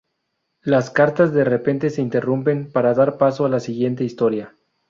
[0.63, 4.55] Las cartas de repente se interrumpen para dar paso a la siguiente historia.